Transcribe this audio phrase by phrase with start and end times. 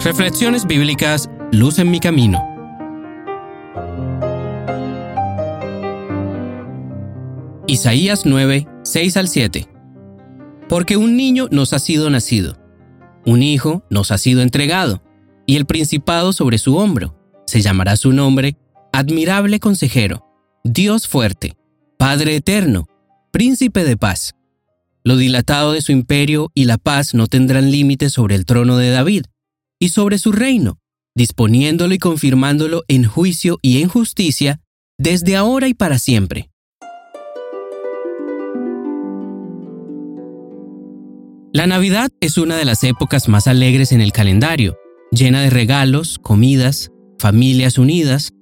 [0.00, 2.38] Reflexiones bíblicas Luz en mi camino.
[7.66, 9.68] Isaías 9, 6 al 7.
[10.68, 12.56] Porque un niño nos ha sido nacido,
[13.26, 15.02] un hijo nos ha sido entregado,
[15.46, 17.16] y el principado sobre su hombro.
[17.46, 18.56] Se llamará su nombre
[18.92, 20.24] Admirable Consejero,
[20.62, 21.56] Dios fuerte,
[21.98, 22.86] Padre eterno,
[23.32, 24.37] Príncipe de paz.
[25.08, 28.90] Lo dilatado de su imperio y la paz no tendrán límites sobre el trono de
[28.90, 29.24] David
[29.80, 30.80] y sobre su reino,
[31.16, 34.60] disponiéndolo y confirmándolo en juicio y en justicia
[34.98, 36.50] desde ahora y para siempre.
[41.54, 44.76] La Navidad es una de las épocas más alegres en el calendario,
[45.10, 48.34] llena de regalos, comidas, familias unidas,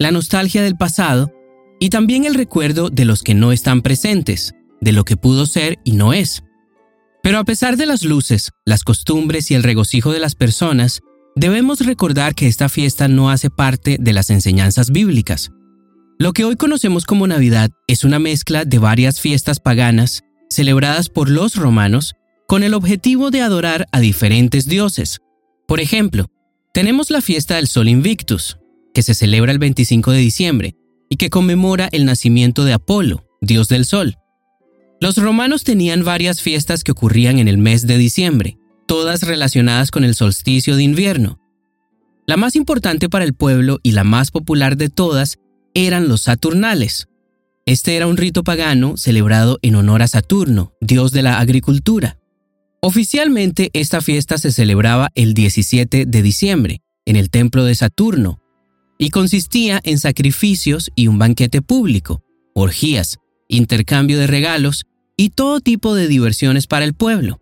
[0.00, 1.32] la nostalgia del pasado
[1.78, 5.78] y también el recuerdo de los que no están presentes, de lo que pudo ser
[5.84, 6.42] y no es.
[7.22, 11.00] Pero a pesar de las luces, las costumbres y el regocijo de las personas,
[11.36, 15.50] debemos recordar que esta fiesta no hace parte de las enseñanzas bíblicas.
[16.18, 21.28] Lo que hoy conocemos como Navidad es una mezcla de varias fiestas paganas celebradas por
[21.28, 22.14] los romanos
[22.48, 25.20] con el objetivo de adorar a diferentes dioses.
[25.66, 26.26] Por ejemplo,
[26.72, 28.58] tenemos la fiesta del Sol Invictus,
[28.94, 30.76] que se celebra el 25 de diciembre
[31.10, 34.16] y que conmemora el nacimiento de Apolo, dios del Sol.
[35.00, 40.02] Los romanos tenían varias fiestas que ocurrían en el mes de diciembre, todas relacionadas con
[40.02, 41.38] el solsticio de invierno.
[42.26, 45.38] La más importante para el pueblo y la más popular de todas
[45.72, 47.08] eran los Saturnales.
[47.64, 52.18] Este era un rito pagano celebrado en honor a Saturno, dios de la agricultura.
[52.80, 58.40] Oficialmente esta fiesta se celebraba el 17 de diciembre, en el templo de Saturno,
[58.98, 62.22] y consistía en sacrificios y un banquete público,
[62.54, 63.18] orgías,
[63.48, 67.40] intercambio de regalos y todo tipo de diversiones para el pueblo.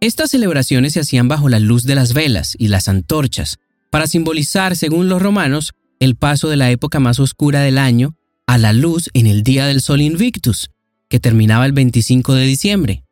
[0.00, 3.58] Estas celebraciones se hacían bajo la luz de las velas y las antorchas,
[3.90, 8.58] para simbolizar, según los romanos, el paso de la época más oscura del año a
[8.58, 10.70] la luz en el día del Sol Invictus,
[11.08, 13.04] que terminaba el 25 de diciembre.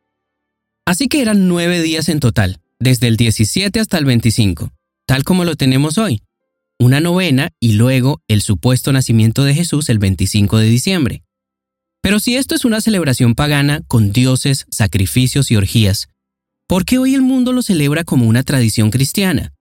[0.85, 4.71] Así que eran nueve días en total, desde el 17 hasta el 25,
[5.05, 6.21] tal como lo tenemos hoy,
[6.77, 11.23] una novena y luego el supuesto nacimiento de Jesús el 25 de diciembre.
[12.03, 16.09] Pero si esto es una celebración pagana con dioses, sacrificios y orgías,
[16.67, 19.53] ¿por qué hoy el mundo lo celebra como una tradición cristiana?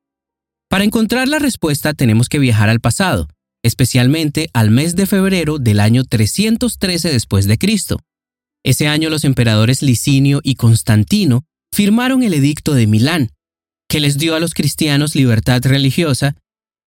[0.68, 3.28] Para encontrar la respuesta tenemos que viajar al pasado,
[3.62, 8.00] especialmente al mes de febrero del año 313 después de Cristo.
[8.64, 13.30] Ese año los emperadores Licinio y Constantino firmaron el edicto de Milán,
[13.88, 16.34] que les dio a los cristianos libertad religiosa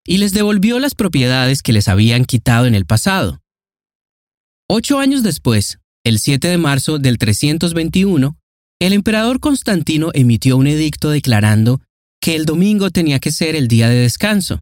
[0.05, 3.39] y les devolvió las propiedades que les habían quitado en el pasado.
[4.67, 8.35] Ocho años después, el 7 de marzo del 321,
[8.81, 11.81] el emperador Constantino emitió un edicto declarando
[12.19, 14.61] que el domingo tenía que ser el día de descanso.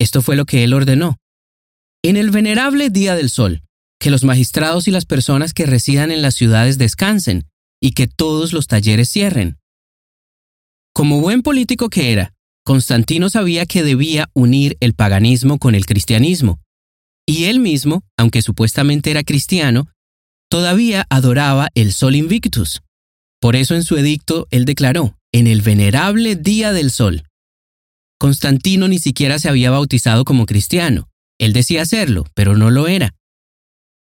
[0.00, 1.18] Esto fue lo que él ordenó.
[2.02, 3.62] En el venerable Día del Sol,
[4.00, 7.44] que los magistrados y las personas que residan en las ciudades descansen
[7.82, 9.58] y que todos los talleres cierren.
[10.94, 12.32] Como buen político que era,
[12.64, 16.61] Constantino sabía que debía unir el paganismo con el cristianismo
[17.32, 19.88] y él mismo, aunque supuestamente era cristiano,
[20.50, 22.82] todavía adoraba el Sol Invictus.
[23.40, 27.22] Por eso en su edicto él declaró, en el venerable Día del Sol.
[28.18, 31.08] Constantino ni siquiera se había bautizado como cristiano.
[31.40, 33.14] Él decía serlo, pero no lo era.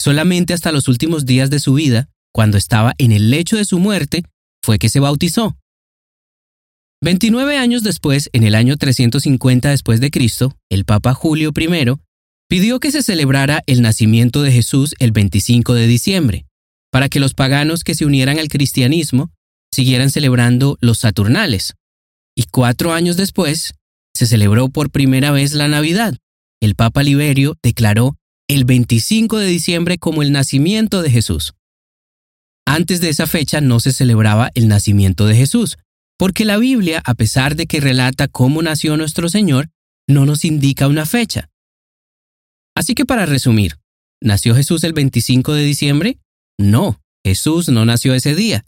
[0.01, 3.79] Solamente hasta los últimos días de su vida, cuando estaba en el lecho de su
[3.79, 4.23] muerte,
[4.63, 5.57] fue que se bautizó.
[7.03, 11.99] 29 años después, en el año 350 después de Cristo, el Papa Julio I
[12.49, 16.45] pidió que se celebrara el nacimiento de Jesús el 25 de diciembre,
[16.91, 19.31] para que los paganos que se unieran al cristianismo
[19.71, 21.75] siguieran celebrando los Saturnales.
[22.35, 23.75] Y cuatro años después,
[24.15, 26.17] se celebró por primera vez la Navidad.
[26.59, 28.17] El Papa Liberio declaró
[28.49, 31.53] el 25 de diciembre como el nacimiento de Jesús.
[32.65, 35.77] Antes de esa fecha no se celebraba el nacimiento de Jesús,
[36.17, 39.69] porque la Biblia, a pesar de que relata cómo nació nuestro Señor,
[40.07, 41.49] no nos indica una fecha.
[42.79, 43.77] Así que para resumir,
[44.21, 46.17] ¿nació Jesús el 25 de diciembre?
[46.57, 48.63] No, Jesús no nació ese día.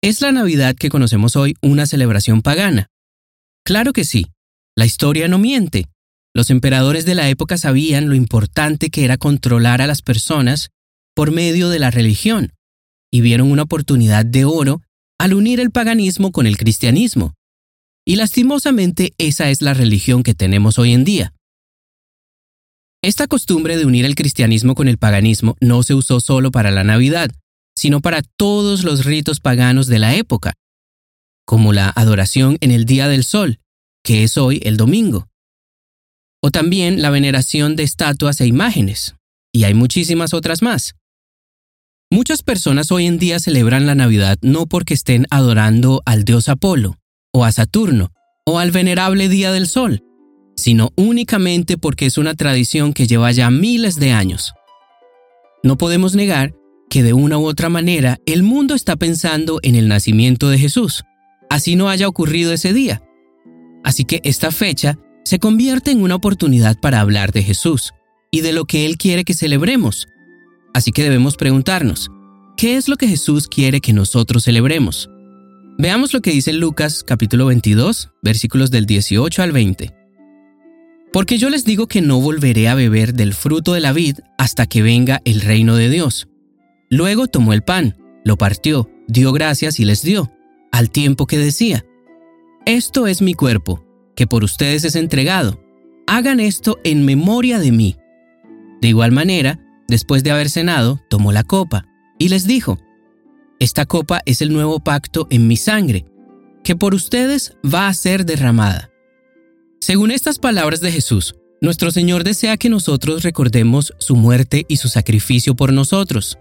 [0.00, 2.90] ¿Es la Navidad que conocemos hoy una celebración pagana?
[3.64, 4.28] Claro que sí.
[4.76, 5.86] La historia no miente.
[6.32, 10.70] Los emperadores de la época sabían lo importante que era controlar a las personas
[11.16, 12.52] por medio de la religión,
[13.12, 14.80] y vieron una oportunidad de oro
[15.18, 17.34] al unir el paganismo con el cristianismo.
[18.06, 21.34] Y lastimosamente esa es la religión que tenemos hoy en día.
[23.02, 26.82] Esta costumbre de unir el cristianismo con el paganismo no se usó solo para la
[26.82, 27.30] Navidad,
[27.76, 30.54] sino para todos los ritos paganos de la época.
[31.46, 33.58] como la adoración en el Día del Sol,
[34.04, 35.28] que es hoy el domingo.
[36.42, 39.14] O también la veneración de estatuas e imágenes,
[39.50, 40.94] y hay muchísimas otras más.
[42.10, 46.98] Muchas personas hoy en día celebran la Navidad no porque estén adorando al dios Apolo,
[47.32, 48.12] o a Saturno,
[48.44, 50.02] o al venerable Día del Sol,
[50.58, 54.54] sino únicamente porque es una tradición que lleva ya miles de años.
[55.62, 56.52] No podemos negar
[56.90, 61.04] que de una u otra manera el mundo está pensando en el nacimiento de Jesús,
[61.48, 63.00] así no haya ocurrido ese día.
[63.84, 67.92] Así que esta fecha se convierte en una oportunidad para hablar de Jesús
[68.32, 70.08] y de lo que Él quiere que celebremos.
[70.74, 72.10] Así que debemos preguntarnos,
[72.56, 75.08] ¿qué es lo que Jesús quiere que nosotros celebremos?
[75.78, 79.97] Veamos lo que dice Lucas capítulo 22, versículos del 18 al 20.
[81.12, 84.66] Porque yo les digo que no volveré a beber del fruto de la vid hasta
[84.66, 86.28] que venga el reino de Dios.
[86.90, 90.30] Luego tomó el pan, lo partió, dio gracias y les dio,
[90.70, 91.84] al tiempo que decía,
[92.66, 93.84] Esto es mi cuerpo,
[94.14, 95.62] que por ustedes es entregado.
[96.06, 97.96] Hagan esto en memoria de mí.
[98.80, 101.86] De igual manera, después de haber cenado, tomó la copa
[102.18, 102.78] y les dijo,
[103.60, 106.04] Esta copa es el nuevo pacto en mi sangre,
[106.62, 108.90] que por ustedes va a ser derramada.
[109.88, 114.88] Según estas palabras de Jesús, nuestro Señor desea que nosotros recordemos su muerte y su
[114.88, 116.36] sacrificio por nosotros.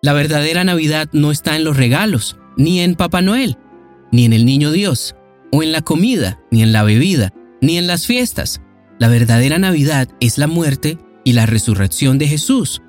[0.00, 3.58] La verdadera Navidad no está en los regalos, ni en Papá Noel,
[4.12, 5.14] ni en el Niño Dios,
[5.52, 8.62] o en la comida, ni en la bebida, ni en las fiestas.
[8.98, 12.80] La verdadera Navidad es la muerte y la resurrección de Jesús.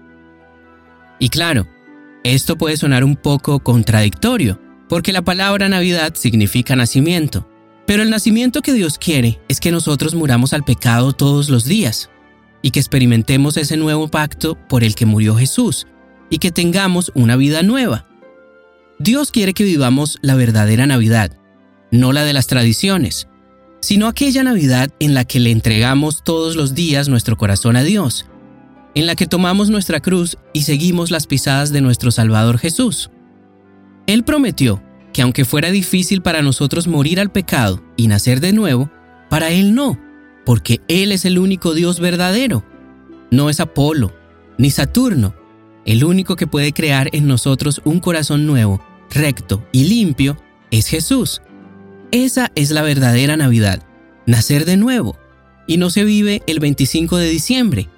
[1.19, 1.67] Y claro,
[2.23, 4.57] esto puede sonar un poco contradictorio,
[4.87, 7.50] porque la palabra Navidad significa nacimiento,
[7.85, 12.09] pero el nacimiento que Dios quiere es que nosotros muramos al pecado todos los días
[12.61, 15.87] y que experimentemos ese nuevo pacto por el que murió Jesús
[16.29, 18.07] y que tengamos una vida nueva.
[18.99, 21.31] Dios quiere que vivamos la verdadera Navidad,
[21.89, 23.27] no la de las tradiciones,
[23.81, 28.27] sino aquella Navidad en la que le entregamos todos los días nuestro corazón a Dios,
[28.93, 33.09] en la que tomamos nuestra cruz y seguimos las pisadas de nuestro Salvador Jesús.
[34.05, 38.89] Él prometió que aunque fuera difícil para nosotros morir al pecado y nacer de nuevo,
[39.29, 39.99] para Él no,
[40.45, 42.63] porque Él es el único Dios verdadero.
[43.29, 44.13] No es Apolo,
[44.57, 45.35] ni Saturno.
[45.85, 50.37] El único que puede crear en nosotros un corazón nuevo, recto y limpio
[50.69, 51.41] es Jesús.
[52.11, 53.83] Esa es la verdadera Navidad,
[54.25, 55.17] nacer de nuevo.
[55.67, 57.89] Y no se vive el 25 de diciembre.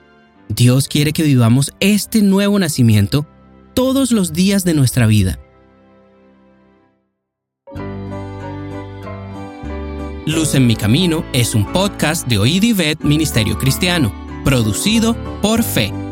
[0.50, 3.25] Dios quiere que vivamos este nuevo nacimiento
[3.74, 5.39] todos los días de nuestra vida.
[10.25, 12.63] Luz en mi camino es un podcast de Oíd
[13.01, 14.13] Ministerio Cristiano,
[14.45, 16.02] producido por Fe.